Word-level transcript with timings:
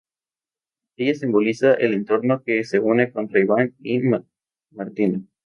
Ella 0.97 1.13
simboliza 1.13 1.75
el 1.75 1.93
entorno 1.93 2.41
que 2.43 2.63
se 2.63 2.79
une 2.79 3.11
contra 3.11 3.39
Ivan 3.39 3.75
y 3.83 4.01
Martina. 4.71 5.21